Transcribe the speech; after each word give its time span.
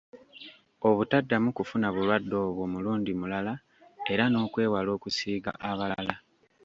Obutaddamu 0.87 1.49
kufuna 1.57 1.87
bulwadde 1.95 2.35
obwo 2.47 2.63
mulundi 2.73 3.11
mulala 3.19 3.53
era 4.11 4.23
n’okwewala 4.27 4.89
okusiiga 4.97 5.51
abalala. 5.69 6.15